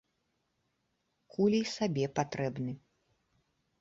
[1.35, 2.73] Кулі й сабе патрэбны.